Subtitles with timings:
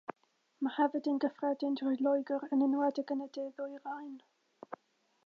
[0.67, 4.17] Mae hefyd yn gyffredin drwy Loegr yn enwedig yn y De Ddwyrain.